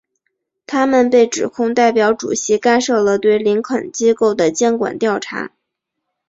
[0.65, 5.51] 他们被指控代表主席干涉了对林肯机构的监管调查。